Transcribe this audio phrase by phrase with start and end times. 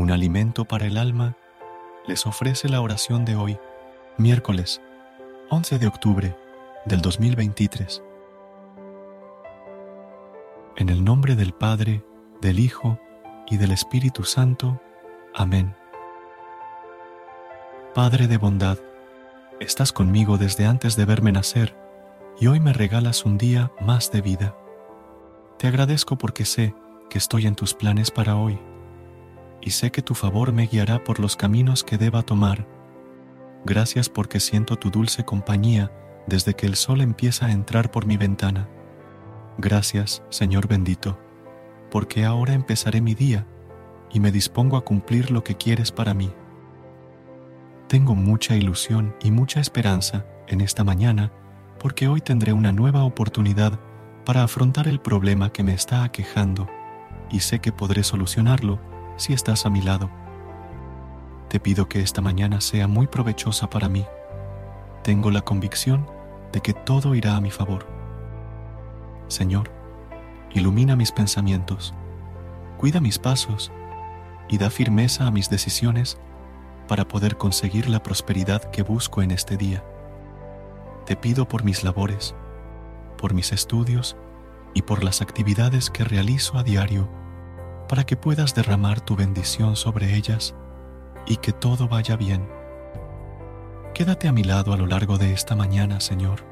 [0.00, 1.36] Un alimento para el alma,
[2.06, 3.58] les ofrece la oración de hoy,
[4.16, 4.80] miércoles
[5.50, 6.36] 11 de octubre
[6.86, 8.02] del 2023.
[10.76, 12.02] En el nombre del Padre,
[12.40, 12.98] del Hijo
[13.46, 14.80] y del Espíritu Santo.
[15.34, 15.74] Amén.
[17.94, 18.78] Padre de bondad,
[19.60, 21.76] estás conmigo desde antes de verme nacer
[22.40, 24.56] y hoy me regalas un día más de vida.
[25.58, 26.74] Te agradezco porque sé
[27.10, 28.58] que estoy en tus planes para hoy
[29.60, 32.66] y sé que tu favor me guiará por los caminos que deba tomar.
[33.64, 35.92] Gracias porque siento tu dulce compañía
[36.26, 38.68] desde que el sol empieza a entrar por mi ventana.
[39.58, 41.18] Gracias, Señor bendito,
[41.90, 43.46] porque ahora empezaré mi día
[44.12, 46.32] y me dispongo a cumplir lo que quieres para mí.
[47.88, 51.32] Tengo mucha ilusión y mucha esperanza en esta mañana
[51.78, 53.78] porque hoy tendré una nueva oportunidad
[54.24, 56.68] para afrontar el problema que me está aquejando
[57.30, 58.80] y sé que podré solucionarlo
[59.20, 60.10] si estás a mi lado.
[61.48, 64.06] Te pido que esta mañana sea muy provechosa para mí.
[65.02, 66.06] Tengo la convicción
[66.52, 67.86] de que todo irá a mi favor.
[69.28, 69.70] Señor,
[70.52, 71.94] ilumina mis pensamientos,
[72.78, 73.70] cuida mis pasos
[74.48, 76.18] y da firmeza a mis decisiones
[76.88, 79.84] para poder conseguir la prosperidad que busco en este día.
[81.04, 82.34] Te pido por mis labores,
[83.18, 84.16] por mis estudios
[84.72, 87.19] y por las actividades que realizo a diario
[87.90, 90.54] para que puedas derramar tu bendición sobre ellas
[91.26, 92.48] y que todo vaya bien.
[93.94, 96.44] Quédate a mi lado a lo largo de esta mañana, Señor.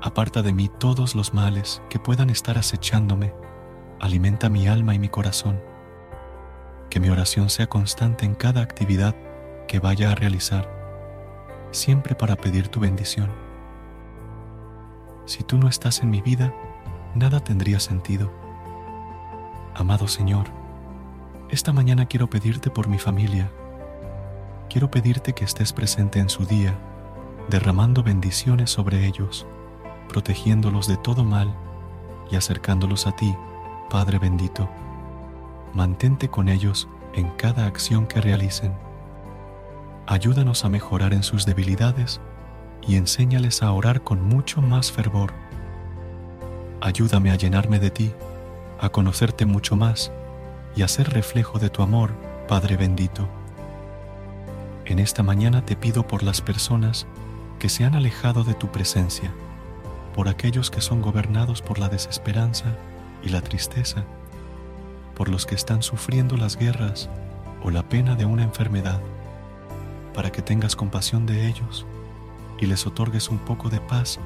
[0.00, 3.34] Aparta de mí todos los males que puedan estar acechándome.
[4.00, 5.60] Alimenta mi alma y mi corazón.
[6.88, 9.14] Que mi oración sea constante en cada actividad
[9.68, 10.66] que vaya a realizar,
[11.72, 13.30] siempre para pedir tu bendición.
[15.26, 16.54] Si tú no estás en mi vida,
[17.14, 18.41] nada tendría sentido
[19.74, 20.48] Amado Señor,
[21.48, 23.50] esta mañana quiero pedirte por mi familia.
[24.68, 26.74] Quiero pedirte que estés presente en su día,
[27.48, 29.46] derramando bendiciones sobre ellos,
[30.10, 31.54] protegiéndolos de todo mal
[32.30, 33.34] y acercándolos a ti,
[33.88, 34.68] Padre bendito.
[35.72, 38.74] Mantente con ellos en cada acción que realicen.
[40.06, 42.20] Ayúdanos a mejorar en sus debilidades
[42.86, 45.32] y enséñales a orar con mucho más fervor.
[46.82, 48.12] Ayúdame a llenarme de ti
[48.82, 50.10] a conocerte mucho más
[50.74, 52.10] y a ser reflejo de tu amor,
[52.48, 53.28] Padre bendito.
[54.84, 57.06] En esta mañana te pido por las personas
[57.60, 59.32] que se han alejado de tu presencia,
[60.16, 62.76] por aquellos que son gobernados por la desesperanza
[63.22, 64.04] y la tristeza,
[65.14, 67.08] por los que están sufriendo las guerras
[67.62, 69.00] o la pena de una enfermedad,
[70.12, 71.86] para que tengas compasión de ellos
[72.58, 74.18] y les otorgues un poco de paz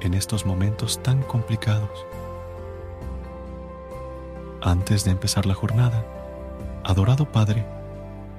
[0.00, 2.07] en estos momentos tan complicados.
[4.60, 6.04] Antes de empezar la jornada,
[6.82, 7.64] adorado Padre,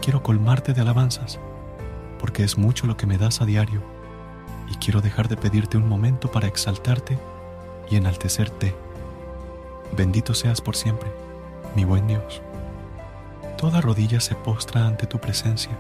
[0.02, 1.40] quiero colmarte de alabanzas,
[2.19, 3.81] porque es mucho lo que me das a diario,
[4.69, 7.18] y quiero dejar de pedirte un momento para exaltarte
[7.90, 8.75] y enaltecerte.
[9.96, 11.09] Bendito seas por siempre,
[11.74, 12.42] mi buen Dios.
[13.57, 15.71] Toda rodilla se postra ante tu presencia,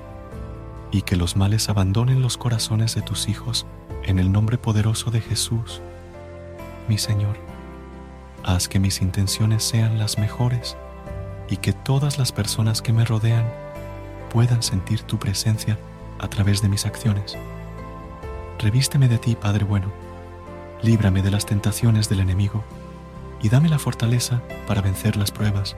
[0.89, 3.65] y que los males abandonen los corazones de tus hijos
[4.03, 5.81] en el nombre poderoso de Jesús,
[6.87, 7.48] mi Señor.
[8.43, 10.77] Haz que mis intenciones sean las mejores
[11.49, 13.45] y que todas las personas que me rodean
[14.29, 15.77] puedan sentir tu presencia
[16.19, 17.37] a través de mis acciones.
[18.59, 19.91] Revísteme de ti, Padre bueno,
[20.81, 22.63] líbrame de las tentaciones del enemigo
[23.41, 25.75] y dame la fortaleza para vencer las pruebas.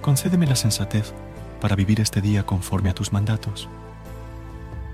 [0.00, 1.12] Concédeme la sensatez
[1.60, 3.68] para vivir este día conforme a tus mandatos.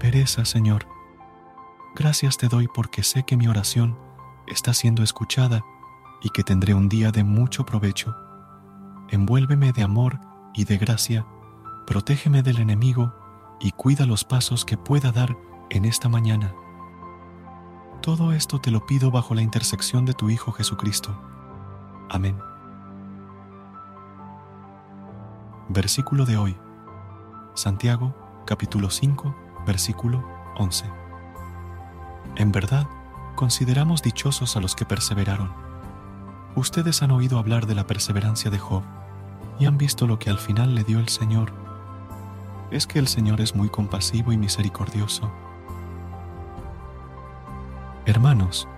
[0.00, 0.86] Pereza, Señor.
[1.94, 3.96] Gracias te doy porque sé que mi oración
[4.46, 5.64] está siendo escuchada
[6.24, 8.16] y que tendré un día de mucho provecho.
[9.10, 10.18] Envuélveme de amor
[10.54, 11.26] y de gracia,
[11.86, 13.12] protégeme del enemigo
[13.60, 15.36] y cuida los pasos que pueda dar
[15.70, 16.54] en esta mañana.
[18.00, 21.14] Todo esto te lo pido bajo la intersección de tu Hijo Jesucristo.
[22.08, 22.38] Amén.
[25.68, 26.56] Versículo de hoy.
[27.54, 28.14] Santiago
[28.46, 29.34] capítulo 5,
[29.66, 30.24] versículo
[30.56, 30.86] 11.
[32.36, 32.86] En verdad,
[33.36, 35.73] consideramos dichosos a los que perseveraron.
[36.56, 38.82] Ustedes han oído hablar de la perseverancia de Job
[39.58, 41.52] y han visto lo que al final le dio el Señor.
[42.70, 45.32] Es que el Señor es muy compasivo y misericordioso.
[48.06, 48.68] Hermanos,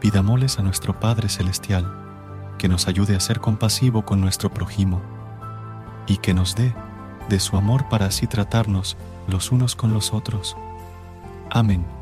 [0.00, 1.90] pidámosles a nuestro Padre Celestial
[2.58, 5.00] que nos ayude a ser compasivo con nuestro prójimo
[6.06, 6.74] y que nos dé
[7.28, 8.96] de su amor para así tratarnos
[9.26, 10.56] los unos con los otros.
[11.50, 12.01] Amén.